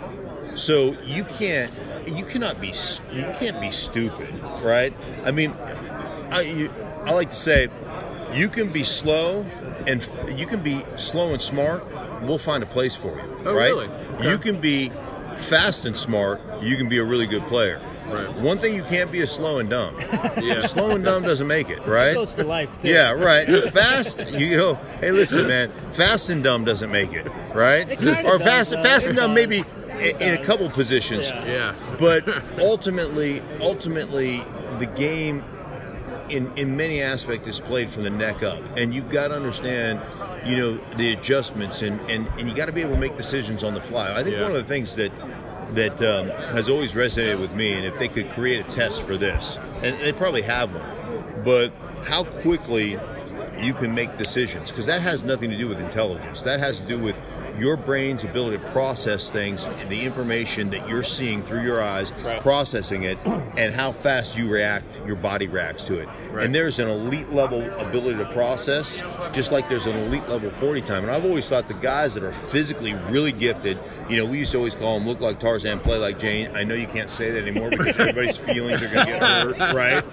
So 0.54 0.96
you 1.04 1.24
can't, 1.24 1.72
you 2.06 2.24
cannot 2.24 2.60
be, 2.60 2.68
you 3.12 3.22
can't 3.38 3.60
be 3.60 3.70
stupid, 3.70 4.28
right? 4.62 4.92
I 5.24 5.30
mean, 5.30 5.50
I, 6.30 6.42
you, 6.42 6.70
I 7.04 7.12
like 7.12 7.30
to 7.30 7.36
say, 7.36 7.68
you 8.32 8.48
can 8.48 8.72
be 8.72 8.84
slow, 8.84 9.42
and 9.86 10.08
you 10.36 10.46
can 10.46 10.62
be 10.62 10.82
slow 10.96 11.32
and 11.32 11.40
smart. 11.42 11.84
We'll 12.22 12.38
find 12.38 12.62
a 12.62 12.66
place 12.66 12.94
for 12.94 13.16
you, 13.16 13.42
Oh, 13.46 13.54
right? 13.54 13.68
really? 13.70 13.86
Okay. 13.88 14.30
You 14.30 14.38
can 14.38 14.60
be 14.60 14.90
fast 15.38 15.84
and 15.84 15.96
smart. 15.96 16.40
You 16.62 16.76
can 16.76 16.88
be 16.88 16.98
a 16.98 17.04
really 17.04 17.26
good 17.26 17.42
player. 17.44 17.80
Right. 18.08 18.32
One 18.40 18.58
thing 18.58 18.74
you 18.74 18.82
can't 18.82 19.10
be 19.10 19.18
is 19.20 19.30
slow 19.32 19.58
and 19.58 19.68
dumb. 19.70 19.96
Yeah. 20.42 20.60
slow 20.62 20.94
and 20.94 21.02
dumb 21.04 21.22
doesn't 21.22 21.46
make 21.46 21.70
it, 21.70 21.78
right? 21.86 22.08
That 22.08 22.14
goes 22.14 22.32
for 22.32 22.44
life 22.44 22.68
too. 22.80 22.88
Yeah, 22.88 23.12
right. 23.12 23.48
Fast, 23.72 24.18
you 24.32 24.50
go. 24.56 24.74
Hey, 25.00 25.10
listen, 25.10 25.46
man. 25.46 25.70
Fast 25.92 26.28
and 26.28 26.42
dumb 26.44 26.64
doesn't 26.64 26.90
make 26.90 27.12
it, 27.12 27.26
right? 27.54 27.88
It 27.88 27.98
Or 28.26 28.38
does, 28.38 28.42
fast, 28.42 28.70
though. 28.72 28.82
fast 28.82 29.06
and 29.08 29.16
It 29.18 29.20
dumb, 29.22 29.34
maybe 29.34 29.62
In 30.00 30.34
a 30.34 30.42
couple 30.42 30.68
positions. 30.70 31.28
Yeah. 31.28 31.44
Yeah. 31.46 31.96
But 31.98 32.24
ultimately, 32.58 33.40
ultimately, 33.60 34.38
the 34.78 34.86
game, 34.86 35.44
in 36.28 36.52
in 36.56 36.76
many 36.76 37.00
aspects, 37.00 37.48
is 37.48 37.60
played 37.60 37.90
from 37.90 38.02
the 38.04 38.10
neck 38.10 38.42
up, 38.42 38.60
and 38.76 38.92
you've 38.94 39.10
got 39.10 39.28
to 39.28 39.34
understand, 39.34 40.00
you 40.46 40.56
know, 40.56 40.80
the 40.96 41.12
adjustments, 41.12 41.82
and 41.82 42.00
and 42.10 42.26
and 42.38 42.48
you 42.48 42.54
got 42.54 42.66
to 42.66 42.72
be 42.72 42.80
able 42.80 42.94
to 42.94 43.00
make 43.00 43.16
decisions 43.16 43.62
on 43.62 43.74
the 43.74 43.80
fly. 43.80 44.12
I 44.12 44.22
think 44.22 44.36
Yeah. 44.36 44.42
one 44.42 44.50
of 44.50 44.56
the 44.56 44.64
things 44.64 44.96
that 44.96 45.12
that 45.74 46.00
um, 46.02 46.28
has 46.54 46.68
always 46.68 46.94
resonated 46.94 47.40
with 47.40 47.52
me, 47.52 47.72
and 47.72 47.84
if 47.84 47.98
they 47.98 48.08
could 48.08 48.30
create 48.30 48.60
a 48.64 48.68
test 48.68 49.02
for 49.02 49.16
this, 49.16 49.58
and 49.82 49.98
they 50.00 50.12
probably 50.12 50.42
have 50.42 50.72
one, 50.72 51.42
but 51.44 51.72
how 52.04 52.24
quickly 52.24 52.98
you 53.60 53.72
can 53.72 53.94
make 53.94 54.16
decisions 54.18 54.70
because 54.70 54.86
that 54.86 55.00
has 55.00 55.22
nothing 55.24 55.48
to 55.50 55.56
do 55.56 55.68
with 55.68 55.78
intelligence. 55.80 56.42
That 56.42 56.58
has 56.60 56.80
to 56.80 56.86
do 56.86 56.98
with 56.98 57.14
your 57.58 57.76
brain's 57.76 58.24
ability 58.24 58.58
to 58.58 58.70
process 58.70 59.30
things, 59.30 59.66
the 59.88 60.02
information 60.02 60.70
that 60.70 60.88
you're 60.88 61.02
seeing 61.02 61.42
through 61.42 61.62
your 61.62 61.82
eyes, 61.82 62.12
processing 62.40 63.04
it, 63.04 63.18
and 63.56 63.74
how 63.74 63.92
fast 63.92 64.36
you 64.36 64.50
react, 64.50 64.86
your 65.06 65.16
body 65.16 65.46
reacts 65.46 65.84
to 65.84 65.98
it. 66.00 66.08
Right. 66.30 66.44
And 66.44 66.54
there's 66.54 66.78
an 66.78 66.88
elite 66.88 67.30
level 67.30 67.62
ability 67.78 68.18
to 68.18 68.32
process, 68.32 69.02
just 69.32 69.52
like 69.52 69.68
there's 69.68 69.86
an 69.86 69.96
elite 69.96 70.28
level 70.28 70.50
40 70.50 70.80
time. 70.82 71.04
And 71.04 71.12
I've 71.12 71.24
always 71.24 71.48
thought 71.48 71.68
the 71.68 71.74
guys 71.74 72.14
that 72.14 72.22
are 72.22 72.32
physically 72.32 72.94
really 73.10 73.32
gifted, 73.32 73.78
you 74.08 74.16
know, 74.16 74.26
we 74.26 74.38
used 74.38 74.52
to 74.52 74.58
always 74.58 74.74
call 74.74 74.98
them 74.98 75.06
look 75.06 75.20
like 75.20 75.38
Tarzan, 75.40 75.80
play 75.80 75.98
like 75.98 76.18
Jane. 76.18 76.54
I 76.54 76.64
know 76.64 76.74
you 76.74 76.86
can't 76.86 77.10
say 77.10 77.30
that 77.30 77.46
anymore 77.46 77.70
because 77.70 77.96
everybody's 77.96 78.36
feelings 78.44 78.82
are 78.82 78.88
going 78.88 79.06
to 79.06 79.12
get 79.12 79.22
hurt, 79.22 79.58
right? 79.74 80.04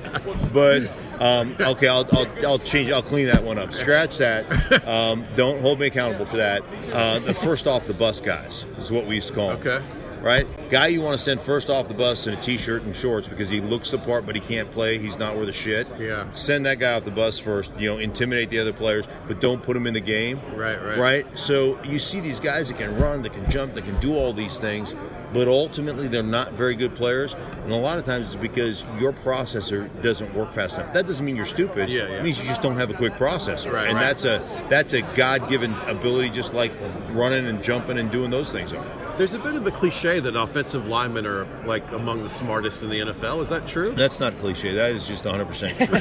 But 0.53 0.89
um, 1.21 1.55
okay, 1.59 1.87
I'll, 1.87 2.05
I'll, 2.11 2.45
I'll 2.45 2.59
change. 2.59 2.91
I'll 2.91 3.01
clean 3.03 3.27
that 3.27 3.43
one 3.43 3.57
up. 3.57 3.73
Scratch 3.73 4.17
that. 4.17 4.45
Um, 4.87 5.25
don't 5.35 5.61
hold 5.61 5.79
me 5.79 5.87
accountable 5.87 6.25
for 6.25 6.37
that. 6.37 6.63
Uh, 6.91 7.19
the 7.19 7.33
first 7.33 7.67
off 7.67 7.87
the 7.87 7.93
bus 7.93 8.19
guys 8.19 8.65
is 8.79 8.91
what 8.91 9.05
we 9.05 9.15
used 9.15 9.29
to 9.29 9.33
call 9.33 9.55
them. 9.55 9.59
Okay. 9.59 10.00
Right, 10.21 10.69
guy 10.69 10.87
you 10.87 11.01
want 11.01 11.17
to 11.17 11.23
send 11.23 11.41
first 11.41 11.71
off 11.71 11.87
the 11.87 11.95
bus 11.95 12.27
in 12.27 12.35
a 12.35 12.41
t-shirt 12.41 12.83
and 12.83 12.95
shorts 12.95 13.27
because 13.27 13.49
he 13.49 13.59
looks 13.59 13.89
the 13.89 13.97
part 13.97 14.23
but 14.25 14.35
he 14.35 14.41
can't 14.41 14.71
play. 14.71 14.99
He's 14.99 15.17
not 15.17 15.35
worth 15.35 15.49
a 15.49 15.53
shit. 15.53 15.87
Yeah. 15.99 16.29
Send 16.31 16.65
that 16.67 16.77
guy 16.79 16.93
off 16.93 17.05
the 17.05 17.11
bus 17.11 17.39
first. 17.39 17.71
You 17.77 17.89
know, 17.89 17.97
intimidate 17.97 18.51
the 18.51 18.59
other 18.59 18.71
players, 18.71 19.07
but 19.27 19.41
don't 19.41 19.63
put 19.63 19.75
him 19.75 19.87
in 19.87 19.95
the 19.95 19.99
game. 19.99 20.39
Right, 20.55 20.81
right. 20.81 20.97
Right. 20.97 21.37
So 21.39 21.81
you 21.83 21.97
see 21.97 22.19
these 22.19 22.39
guys 22.39 22.67
that 22.67 22.77
can 22.77 22.95
run, 22.97 23.23
that 23.23 23.33
can 23.33 23.49
jump, 23.49 23.73
that 23.73 23.83
can 23.83 23.99
do 23.99 24.15
all 24.15 24.31
these 24.31 24.59
things, 24.59 24.95
but 25.33 25.47
ultimately 25.47 26.07
they're 26.07 26.21
not 26.21 26.53
very 26.53 26.75
good 26.75 26.95
players. 26.95 27.33
And 27.63 27.71
a 27.71 27.77
lot 27.77 27.97
of 27.97 28.05
times 28.05 28.27
it's 28.27 28.41
because 28.41 28.83
your 28.99 29.13
processor 29.13 29.89
doesn't 30.03 30.31
work 30.35 30.51
fast 30.53 30.77
enough. 30.77 30.93
That 30.93 31.07
doesn't 31.07 31.25
mean 31.25 31.35
you're 31.35 31.45
stupid. 31.45 31.89
Yeah, 31.89 32.07
yeah. 32.07 32.19
It 32.19 32.23
means 32.23 32.39
you 32.39 32.45
just 32.45 32.61
don't 32.61 32.77
have 32.77 32.91
a 32.91 32.93
quick 32.93 33.13
processor. 33.13 33.71
Right, 33.71 33.87
and 33.87 33.95
right. 33.95 34.01
that's 34.01 34.25
a 34.25 34.67
that's 34.69 34.93
a 34.93 35.01
God-given 35.15 35.73
ability, 35.73 36.29
just 36.29 36.53
like 36.53 36.71
running 37.09 37.47
and 37.47 37.63
jumping 37.63 37.97
and 37.97 38.11
doing 38.11 38.29
those 38.29 38.51
things 38.51 38.71
are. 38.71 39.00
There's 39.17 39.33
a 39.33 39.39
bit 39.39 39.55
of 39.55 39.67
a 39.67 39.71
cliche 39.71 40.19
that 40.19 40.35
offensive 40.35 40.87
linemen 40.87 41.25
are 41.25 41.45
like 41.65 41.89
among 41.91 42.23
the 42.23 42.29
smartest 42.29 42.81
in 42.83 42.89
the 42.89 42.99
NFL. 42.99 43.41
Is 43.41 43.49
that 43.49 43.67
true? 43.67 43.93
That's 43.95 44.19
not 44.19 44.37
cliche. 44.37 44.73
That 44.73 44.91
is 44.91 45.07
just 45.07 45.25
100 45.25 45.45
percent 45.45 45.77
true. 45.77 45.97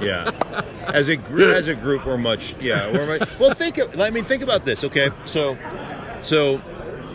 yeah. 0.06 0.30
As 0.92 1.08
a 1.08 1.16
group, 1.16 1.54
as 1.54 1.68
a 1.68 1.74
group, 1.74 2.04
we're 2.06 2.18
much. 2.18 2.54
Yeah, 2.60 2.92
we're 2.92 3.18
much. 3.18 3.28
Well, 3.38 3.54
think. 3.54 3.78
Of, 3.78 4.00
I 4.00 4.10
mean, 4.10 4.24
think 4.24 4.42
about 4.42 4.64
this. 4.64 4.84
Okay, 4.84 5.10
so, 5.24 5.56
so. 6.20 6.60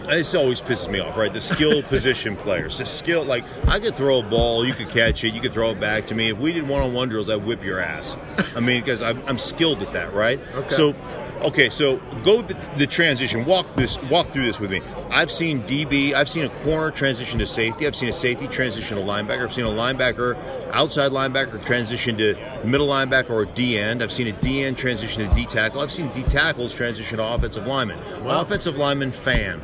This 0.10 0.34
always 0.34 0.60
pisses 0.60 0.89
me 0.89 1.00
off, 1.00 1.15
right? 1.15 1.32
The 1.32 1.39
skill 1.39 1.84
position 1.94 2.36
players. 2.36 2.80
The 2.80 2.88
skill, 2.88 3.24
like 3.24 3.46
I 3.68 3.80
could 3.80 3.96
throw 3.96 4.20
a 4.20 4.24
ball, 4.24 4.65
you 4.65 4.74
could 4.74 4.89
catch 4.89 5.24
it, 5.24 5.34
you 5.34 5.39
could 5.39 5.53
throw 5.53 5.72
it 5.72 5.80
back 5.80 6.08
to 6.08 6.15
me. 6.15 6.30
If 6.30 6.39
we 6.39 6.51
did 6.51 6.68
one-on-one 6.68 7.10
drills, 7.10 7.30
I'd 7.30 7.46
whip 7.46 7.63
your 7.63 7.80
ass. 7.80 8.18
I 8.56 8.60
mean, 8.60 8.82
because 8.82 9.03
I'm, 9.03 9.22
I'm 9.27 9.38
skilled 9.38 9.82
at 9.84 9.94
that, 9.94 10.12
right? 10.13 10.39
Okay. 10.56 10.75
So, 10.75 10.94
okay, 11.41 11.69
so 11.69 11.98
go 12.24 12.41
the, 12.41 12.57
the 12.77 12.88
transition. 12.88 13.45
Walk 13.45 13.75
this, 13.75 14.01
walk 14.03 14.27
through 14.29 14.45
this 14.45 14.60
with 14.60 14.71
me. 14.71 14.81
I've 15.10 15.31
seen 15.31 15.62
DB, 15.63 16.13
I've 16.13 16.29
seen 16.29 16.43
a 16.43 16.50
corner 16.63 16.91
transition 16.91 17.39
to 17.39 17.48
safety. 17.48 17.88
I've 17.88 17.95
seen 17.95 18.10
a 18.10 18.13
safety 18.13 18.48
transition 18.48 18.98
to 18.98 19.03
linebacker. 19.03 19.43
I've 19.43 19.53
seen 19.53 19.65
a 19.65 19.69
linebacker, 19.69 20.38
outside 20.71 21.12
linebacker 21.12 21.63
transition 21.65 22.17
to 22.17 22.36
middle 22.65 22.88
linebacker 22.88 23.31
or 23.31 23.45
D 23.45 23.77
end. 23.77 24.01
I've 24.01 24.12
seen 24.12 24.27
a 24.27 24.31
D 24.33 24.63
end 24.63 24.77
transition 24.77 25.27
to 25.27 25.36
D 25.36 25.45
tackle. 25.45 25.81
I've 25.81 25.91
seen 25.91 26.10
D 26.10 26.24
tackles 26.24 26.74
transition 26.74 27.17
to 27.17 27.33
offensive 27.33 27.67
lineman. 27.67 28.00
Offensive 28.25 28.77
lineman 28.77 29.12
fan. 29.12 29.62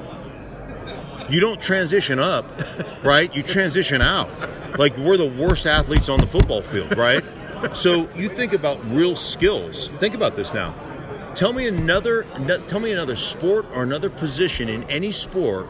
You 1.30 1.40
don't 1.40 1.62
transition 1.62 2.20
up, 2.20 2.46
right? 3.04 3.34
You 3.36 3.44
transition 3.44 4.02
out. 4.02 4.30
Like 4.80 4.96
we're 4.98 5.18
the 5.18 5.30
worst 5.30 5.66
athletes 5.66 6.10
on 6.10 6.20
the 6.20 6.28
football 6.28 6.62
field, 6.62 6.98
right? 6.98 7.24
So 7.74 8.08
you 8.14 8.30
think 8.30 8.54
about 8.54 8.80
real 8.92 9.16
skills. 9.16 9.88
Think 10.00 10.14
about 10.14 10.36
this 10.36 10.54
now. 10.54 10.76
Tell 11.38 11.54
me 11.54 11.68
another 11.68 12.26
no- 12.40 12.58
tell 12.62 12.80
me 12.80 12.92
another 12.92 13.16
sport 13.16 13.68
or 13.72 13.84
another 13.84 14.10
position 14.10 14.70
in 14.70 14.84
any 14.86 15.12
sport 15.12 15.68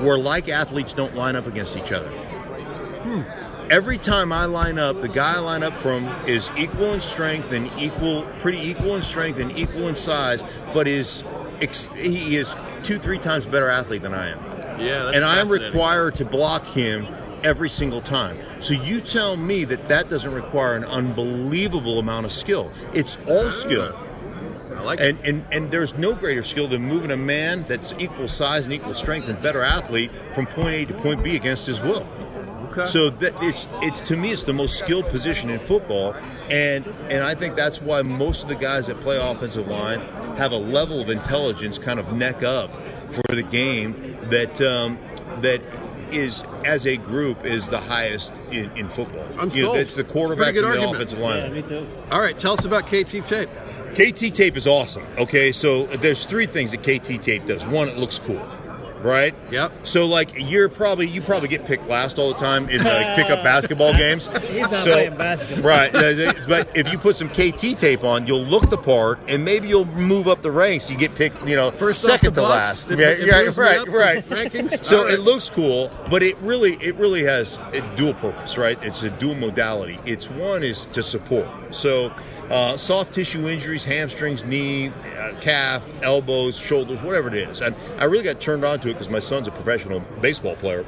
where 0.00 0.16
like 0.16 0.48
athletes 0.48 0.92
don't 0.92 1.16
line 1.16 1.34
up 1.34 1.44
against 1.48 1.76
each 1.76 1.90
other. 1.90 2.08
Hmm. 2.08 3.22
Every 3.68 3.98
time 3.98 4.32
I 4.32 4.44
line 4.44 4.78
up, 4.78 5.02
the 5.02 5.08
guy 5.08 5.34
I 5.34 5.40
line 5.40 5.64
up 5.64 5.74
from 5.78 6.06
is 6.28 6.48
equal 6.56 6.92
in 6.92 7.00
strength 7.00 7.50
and 7.50 7.68
equal, 7.80 8.22
pretty 8.38 8.60
equal 8.60 8.94
in 8.94 9.02
strength 9.02 9.40
and 9.40 9.58
equal 9.58 9.88
in 9.88 9.96
size, 9.96 10.44
but 10.72 10.86
is 10.86 11.24
he 11.96 12.36
is 12.36 12.54
two, 12.84 12.98
three 12.98 13.18
times 13.18 13.44
better 13.44 13.68
athlete 13.68 14.02
than 14.02 14.14
I 14.14 14.28
am 14.28 14.38
Yeah, 14.80 15.02
that's 15.02 15.16
and 15.16 15.24
I'm 15.24 15.48
required 15.48 16.14
to 16.14 16.24
block 16.24 16.64
him 16.64 17.08
every 17.42 17.68
single 17.68 18.02
time. 18.02 18.38
So 18.60 18.74
you 18.74 19.00
tell 19.00 19.36
me 19.36 19.64
that 19.64 19.88
that 19.88 20.10
doesn't 20.10 20.32
require 20.32 20.76
an 20.76 20.84
unbelievable 20.84 21.98
amount 21.98 22.24
of 22.24 22.30
skill. 22.30 22.70
It's 22.94 23.18
all 23.26 23.50
skill. 23.50 23.98
I 24.78 24.82
like 24.82 25.00
And, 25.00 25.18
and 25.24 25.44
and 25.52 25.70
there's 25.70 25.94
no 25.98 26.14
greater 26.14 26.42
skill 26.42 26.68
than 26.68 26.82
moving 26.82 27.10
a 27.10 27.16
man 27.16 27.64
that's 27.68 27.92
equal 28.00 28.28
size 28.28 28.64
and 28.64 28.72
equal 28.74 28.94
strength 28.94 29.28
and 29.28 29.40
better 29.42 29.62
athlete 29.62 30.10
from 30.34 30.46
point 30.46 30.74
A 30.74 30.84
to 30.86 30.94
point 30.94 31.22
B 31.24 31.36
against 31.36 31.66
his 31.66 31.80
will. 31.80 32.06
Okay. 32.70 32.86
So 32.86 33.10
that 33.10 33.32
it's 33.42 33.66
it's 33.82 34.00
to 34.00 34.16
me 34.16 34.30
it's 34.30 34.44
the 34.44 34.52
most 34.52 34.78
skilled 34.78 35.06
position 35.08 35.50
in 35.50 35.58
football, 35.58 36.14
and 36.50 36.86
and 37.10 37.22
I 37.24 37.34
think 37.34 37.56
that's 37.56 37.80
why 37.82 38.02
most 38.02 38.42
of 38.44 38.48
the 38.48 38.54
guys 38.56 38.86
that 38.88 39.00
play 39.00 39.18
offensive 39.20 39.66
line 39.68 40.00
have 40.36 40.52
a 40.52 40.56
level 40.58 41.00
of 41.00 41.08
intelligence 41.10 41.78
kind 41.78 41.98
of 41.98 42.12
neck 42.12 42.42
up 42.42 42.70
for 43.10 43.34
the 43.34 43.42
game 43.42 44.18
that 44.30 44.60
um, 44.60 44.98
that 45.40 45.60
is 46.12 46.42
as 46.64 46.86
a 46.86 46.96
group 46.98 47.44
is 47.44 47.68
the 47.68 47.80
highest 47.80 48.32
in, 48.50 48.70
in 48.76 48.88
football. 48.88 49.26
I'm 49.38 49.50
You 49.50 49.62
know, 49.62 49.68
sold. 49.70 49.76
it's 49.78 49.94
the 49.94 50.02
It's 50.02 50.12
quarterbacks 50.12 50.54
good 50.54 50.64
and 50.64 50.74
the 50.74 50.86
argument. 50.86 50.94
offensive 50.96 51.18
line. 51.18 51.36
Yeah, 51.42 51.48
me 51.48 51.62
too. 51.62 51.86
All 52.10 52.20
right, 52.20 52.38
tell 52.38 52.52
us 52.52 52.64
about 52.64 52.86
KT 52.86 53.24
tape. 53.26 53.48
KT 53.98 54.32
tape 54.34 54.56
is 54.56 54.66
awesome. 54.68 55.04
Okay, 55.18 55.50
so 55.50 55.86
there's 55.86 56.24
three 56.24 56.46
things 56.46 56.70
that 56.70 56.82
KT 56.82 57.20
tape 57.22 57.46
does. 57.46 57.66
One, 57.66 57.88
it 57.88 57.96
looks 57.96 58.16
cool, 58.18 58.40
right? 59.02 59.34
Yep. 59.50 59.72
So 59.86 60.06
like 60.06 60.30
you're 60.36 60.68
probably 60.68 61.08
you 61.08 61.20
probably 61.20 61.48
get 61.48 61.64
picked 61.66 61.88
last 61.88 62.16
all 62.16 62.32
the 62.32 62.38
time 62.38 62.68
in 62.68 62.78
like 62.84 63.16
pickup 63.16 63.42
basketball 63.42 63.92
games. 63.94 64.26
He's 64.48 64.70
not 64.70 64.84
So- 64.84 64.92
playing 64.92 65.16
basketball. 65.16 65.64
Right, 65.68 65.92
uh, 65.92 66.32
but 66.46 66.76
if 66.76 66.92
you 66.92 66.98
put 66.98 67.16
some 67.16 67.28
KT 67.28 67.76
tape 67.76 68.04
on, 68.04 68.24
you'll 68.26 68.44
look 68.44 68.70
the 68.70 68.78
part, 68.78 69.18
and 69.26 69.44
maybe 69.44 69.66
you'll 69.66 69.84
move 69.86 70.28
up 70.28 70.42
the 70.42 70.50
ranks. 70.52 70.88
You 70.88 70.96
get 70.96 71.12
picked, 71.16 71.42
you 71.48 71.56
know, 71.56 71.72
First 71.72 72.04
off 72.04 72.12
second 72.12 72.34
the 72.34 72.42
to 72.42 72.46
bus, 72.46 72.56
last. 72.86 72.90
it- 72.92 72.98
Yeah, 73.00 73.08
it 73.08 73.26
yeah, 73.26 73.42
moves 73.44 73.58
right, 73.58 73.88
right. 73.88 74.24
rankings. 74.28 74.84
So 74.84 74.98
All 74.98 75.04
right. 75.06 75.14
it 75.14 75.20
looks 75.20 75.50
cool, 75.50 75.90
but 76.08 76.22
it 76.22 76.36
really, 76.38 76.74
it 76.74 76.94
really 76.94 77.24
has 77.24 77.58
a 77.72 77.80
dual 77.96 78.14
purpose, 78.14 78.56
right? 78.56 78.78
It's 78.84 79.02
a 79.02 79.10
dual 79.10 79.34
modality. 79.34 79.98
It's 80.06 80.30
one 80.30 80.62
is 80.62 80.86
to 80.86 81.02
support. 81.02 81.48
So. 81.74 82.12
Uh, 82.50 82.76
soft 82.76 83.12
tissue 83.12 83.46
injuries, 83.46 83.84
hamstrings, 83.84 84.44
knee, 84.44 84.88
uh, 84.88 85.34
calf, 85.40 85.88
elbows, 86.02 86.56
shoulders, 86.56 87.02
whatever 87.02 87.28
it 87.28 87.34
is. 87.34 87.60
And 87.60 87.74
I 87.98 88.04
really 88.04 88.24
got 88.24 88.40
turned 88.40 88.64
on 88.64 88.80
to 88.80 88.88
it 88.88 88.94
because 88.94 89.08
my 89.10 89.18
son's 89.18 89.46
a 89.46 89.50
professional 89.50 90.00
baseball 90.20 90.56
player 90.56 90.86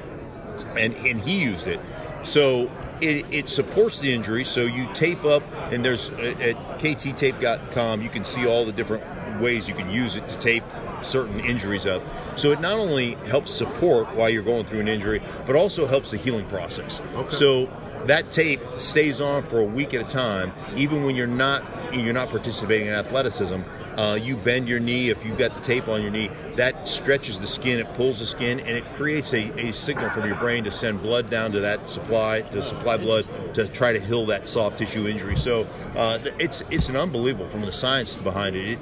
and 0.76 0.94
and 0.94 1.20
he 1.20 1.42
used 1.42 1.66
it. 1.66 1.80
So 2.22 2.70
it, 3.00 3.24
it 3.30 3.48
supports 3.48 4.00
the 4.00 4.12
injury. 4.12 4.44
So 4.44 4.62
you 4.62 4.88
tape 4.92 5.24
up, 5.24 5.42
and 5.72 5.84
there's 5.84 6.10
uh, 6.10 6.34
at 6.40 6.56
kttape.com 6.78 8.02
you 8.02 8.08
can 8.08 8.24
see 8.24 8.46
all 8.46 8.64
the 8.64 8.72
different 8.72 9.02
ways 9.40 9.68
you 9.68 9.74
can 9.74 9.90
use 9.90 10.16
it 10.16 10.28
to 10.28 10.36
tape 10.38 10.64
certain 11.02 11.40
injuries 11.40 11.86
up. 11.86 12.02
So 12.36 12.50
it 12.50 12.60
not 12.60 12.78
only 12.78 13.14
helps 13.26 13.52
support 13.52 14.14
while 14.14 14.28
you're 14.28 14.42
going 14.42 14.66
through 14.66 14.80
an 14.80 14.88
injury, 14.88 15.22
but 15.46 15.56
also 15.56 15.86
helps 15.86 16.10
the 16.10 16.18
healing 16.18 16.46
process. 16.46 17.00
Okay. 17.14 17.30
So 17.30 17.68
that 18.06 18.30
tape 18.30 18.60
stays 18.78 19.20
on 19.20 19.42
for 19.44 19.60
a 19.60 19.64
week 19.64 19.94
at 19.94 20.00
a 20.00 20.04
time, 20.04 20.52
even 20.76 21.04
when 21.04 21.16
you're 21.16 21.26
not 21.26 21.64
you're 21.92 22.14
not 22.14 22.30
participating 22.30 22.86
in 22.86 22.94
athleticism. 22.94 23.60
Uh, 23.96 24.14
you 24.14 24.36
bend 24.36 24.68
your 24.68 24.78
knee 24.78 25.10
if 25.10 25.24
you've 25.24 25.36
got 25.36 25.52
the 25.54 25.60
tape 25.60 25.88
on 25.88 26.00
your 26.00 26.10
knee. 26.10 26.30
That 26.54 26.88
stretches 26.88 27.40
the 27.40 27.46
skin, 27.46 27.80
it 27.80 27.92
pulls 27.94 28.20
the 28.20 28.26
skin, 28.26 28.60
and 28.60 28.76
it 28.76 28.84
creates 28.94 29.34
a, 29.34 29.52
a 29.60 29.72
signal 29.72 30.08
from 30.10 30.26
your 30.26 30.36
brain 30.36 30.62
to 30.64 30.70
send 30.70 31.02
blood 31.02 31.28
down 31.28 31.50
to 31.52 31.60
that 31.60 31.90
supply 31.90 32.42
to 32.42 32.62
supply 32.62 32.96
blood 32.96 33.24
to 33.54 33.66
try 33.68 33.92
to 33.92 33.98
heal 33.98 34.24
that 34.26 34.48
soft 34.48 34.78
tissue 34.78 35.08
injury. 35.08 35.36
So 35.36 35.66
uh, 35.96 36.18
it's 36.38 36.62
it's 36.70 36.88
an 36.88 36.96
unbelievable 36.96 37.48
from 37.48 37.62
the 37.62 37.72
science 37.72 38.16
behind 38.16 38.56
it. 38.56 38.72
it 38.72 38.78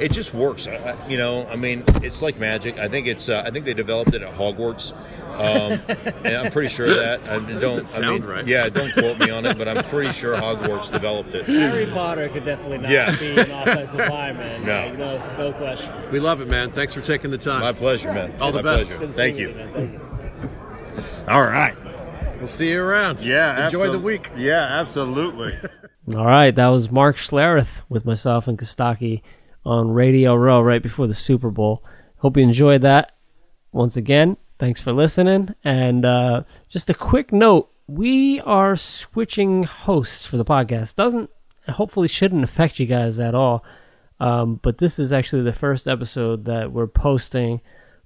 it 0.00 0.12
just 0.12 0.32
works. 0.34 0.66
I, 0.66 0.74
I- 0.76 1.08
you 1.08 1.16
know, 1.16 1.46
I 1.48 1.56
mean, 1.56 1.84
it's 2.02 2.22
like 2.22 2.38
magic. 2.38 2.78
I 2.78 2.88
think 2.88 3.06
it's. 3.06 3.28
Uh, 3.28 3.42
I 3.46 3.50
think 3.50 3.64
they 3.66 3.74
developed 3.74 4.14
it 4.14 4.22
at 4.22 4.34
Hogwarts. 4.34 4.92
Um, 5.30 5.80
and 6.24 6.36
I'm 6.36 6.52
pretty 6.52 6.68
sure 6.68 6.88
that. 6.88 7.20
I 7.22 7.34
don't. 7.38 7.60
doesn't 7.60 7.82
I 7.82 7.86
sound 7.86 8.20
mean, 8.22 8.30
right. 8.30 8.46
Yeah, 8.46 8.68
don't 8.68 8.92
quote 8.92 9.18
me 9.18 9.30
on 9.30 9.46
it, 9.46 9.56
but 9.56 9.68
I'm 9.68 9.82
pretty 9.84 10.12
sure 10.12 10.36
Hogwarts 10.36 10.90
developed 10.92 11.30
it. 11.34 11.46
Harry 11.46 11.86
Potter 11.86 12.28
could 12.28 12.44
definitely 12.44 12.78
not 12.78 12.90
Yeah. 12.90 13.16
be 13.16 13.38
an 13.38 13.50
offensive 13.50 14.00
lineman. 14.00 14.64
No. 14.66 14.86
Like, 14.88 14.98
no, 14.98 15.36
no 15.38 15.52
question. 15.54 15.90
We 16.12 16.20
love 16.20 16.40
it, 16.42 16.48
man. 16.50 16.72
Thanks 16.72 16.92
for 16.92 17.00
taking 17.00 17.30
the 17.30 17.38
time. 17.38 17.60
My 17.60 17.72
pleasure, 17.72 18.12
man. 18.12 18.34
All 18.40 18.52
the 18.52 18.62
My 18.62 18.76
best. 18.76 18.88
Thank 18.90 19.38
you. 19.38 19.48
man. 19.54 19.72
Thank 19.72 19.92
you. 19.92 20.00
All 21.28 21.42
right. 21.42 21.74
We'll 22.38 22.48
see 22.48 22.70
you 22.70 22.82
around. 22.82 23.20
Yeah. 23.20 23.66
Enjoy 23.66 23.86
absol- 23.88 23.92
the 23.92 23.98
week. 23.98 24.30
Yeah, 24.36 24.66
absolutely. 24.80 25.52
All 26.16 26.26
right, 26.26 26.54
that 26.54 26.66
was 26.68 26.90
Mark 26.90 27.16
Schlereth 27.16 27.82
with 27.88 28.04
myself 28.04 28.48
and 28.48 28.58
Kostaki 28.58 29.22
on 29.64 29.90
Radio 29.90 30.34
Row 30.34 30.60
right 30.60 30.82
before 30.82 31.06
the 31.06 31.14
Super 31.14 31.50
Bowl. 31.50 31.84
Hope 32.18 32.36
you 32.36 32.42
enjoyed 32.42 32.82
that. 32.82 33.16
Once 33.72 33.96
again, 33.96 34.36
thanks 34.58 34.80
for 34.80 34.92
listening. 34.92 35.54
And 35.64 36.04
uh, 36.04 36.42
just 36.68 36.90
a 36.90 36.94
quick 36.94 37.32
note: 37.32 37.70
we 37.86 38.40
are 38.40 38.76
switching 38.76 39.64
hosts 39.64 40.26
for 40.26 40.36
the 40.36 40.44
podcast. 40.44 40.94
Doesn't 40.94 41.30
hopefully 41.68 42.08
shouldn't 42.08 42.44
affect 42.44 42.78
you 42.78 42.86
guys 42.86 43.18
at 43.18 43.34
all. 43.34 43.64
Um, 44.18 44.60
but 44.62 44.78
this 44.78 44.98
is 44.98 45.12
actually 45.12 45.42
the 45.42 45.52
first 45.52 45.88
episode 45.88 46.44
that 46.44 46.72
we're 46.72 46.86
posting 46.86 47.60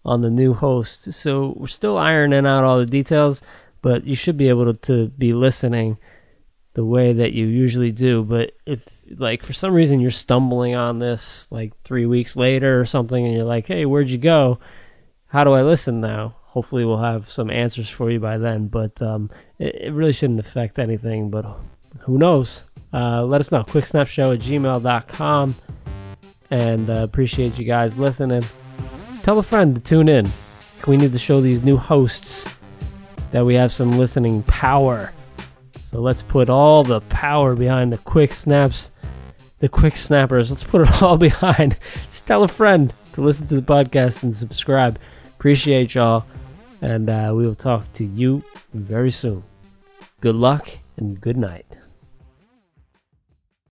on 0.04 0.20
the 0.20 0.30
new 0.30 0.54
host. 0.54 1.12
So 1.12 1.54
we're 1.56 1.66
still 1.66 1.99
ironing 1.99 2.46
out 2.46 2.64
all 2.64 2.78
the 2.78 2.87
details, 2.87 3.42
but 3.82 4.06
you 4.06 4.14
should 4.14 4.37
be 4.37 4.49
able 4.49 4.73
to, 4.73 4.78
to 4.80 5.08
be 5.08 5.32
listening 5.32 5.99
the 6.75 6.85
way 6.85 7.12
that 7.12 7.33
you 7.33 7.47
usually 7.47 7.93
do. 7.93 8.23
But 8.23 8.52
if, 8.66 8.83
like, 9.16 9.43
for 9.43 9.52
some 9.52 9.73
reason 9.73 10.00
you're 10.00 10.11
stumbling 10.11 10.75
on 10.75 10.99
this 10.99 11.49
like 11.50 11.73
three 11.83 12.07
weeks 12.07 12.37
later 12.37 12.81
or 12.81 12.85
something, 12.85 13.25
and 13.25 13.35
you're 13.35 13.45
like, 13.45 13.66
hey, 13.66 13.87
where'd 13.87 14.11
you 14.11 14.19
go? 14.19 14.59
How 15.28 15.45
do 15.45 15.52
I 15.52 15.62
listen 15.62 16.00
now? 16.00 16.37
Hopefully, 16.43 16.85
we'll 16.85 16.99
have 16.99 17.28
some 17.28 17.50
answers 17.50 17.88
for 17.88 18.11
you 18.11 18.21
by 18.21 18.38
then. 18.38 18.69
But 18.69 19.00
um, 19.02 19.31
it, 19.59 19.75
it 19.87 19.93
really 19.93 20.12
shouldn't 20.12 20.40
affect 20.40 20.78
anything, 20.78 21.31
but 21.31 21.45
who 22.00 22.19
knows? 22.19 22.64
Uh, 22.93 23.25
let 23.25 23.40
us 23.40 23.50
know. 23.50 23.62
Quicksnapshow 23.62 24.35
at 24.35 24.40
gmail.com. 24.40 25.54
And 26.50 26.90
uh, 26.90 27.02
appreciate 27.02 27.59
you 27.59 27.64
guys 27.64 27.99
listening. 27.99 28.45
Tell 29.23 29.38
a 29.38 29.43
friend 29.43 29.75
to 29.75 29.81
tune 29.81 30.09
in. 30.09 30.31
We 30.87 30.97
need 30.97 31.12
to 31.12 31.19
show 31.19 31.40
these 31.40 31.62
new 31.62 31.76
hosts 31.76 32.47
that 33.33 33.45
we 33.45 33.54
have 33.54 33.73
some 33.73 33.99
listening 33.99 34.43
power. 34.45 35.12
So 35.94 36.00
let's 36.00 36.22
put 36.22 36.48
all 36.48 36.82
the 36.82 37.02
power 37.02 37.54
behind 37.54 37.92
the 37.92 37.98
quick 37.98 38.34
snaps, 38.34 38.90
the 39.60 39.68
quick 39.68 39.96
snappers. 39.96 40.50
Let's 40.50 40.64
put 40.64 40.80
it 40.80 41.02
all 41.02 41.16
behind. 41.16 41.76
Just 42.06 42.26
tell 42.26 42.42
a 42.42 42.48
friend 42.48 42.92
to 43.12 43.20
listen 43.20 43.46
to 43.46 43.54
the 43.54 43.62
podcast 43.62 44.24
and 44.24 44.34
subscribe. 44.34 44.98
Appreciate 45.38 45.94
y'all. 45.94 46.26
And 46.82 47.08
uh, 47.08 47.32
we 47.36 47.46
will 47.46 47.54
talk 47.54 47.92
to 47.92 48.04
you 48.04 48.42
very 48.72 49.12
soon. 49.12 49.44
Good 50.20 50.34
luck 50.34 50.68
and 50.96 51.20
good 51.20 51.36
night. 51.36 51.64